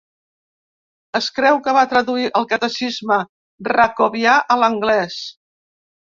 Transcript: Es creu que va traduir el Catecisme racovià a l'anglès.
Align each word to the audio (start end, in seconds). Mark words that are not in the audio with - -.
Es 1.17 1.25
creu 1.33 1.59
que 1.67 1.73
va 1.75 1.83
traduir 1.91 2.31
el 2.39 2.47
Catecisme 2.53 3.17
racovià 3.69 4.33
a 4.55 4.57
l'anglès. 4.63 5.19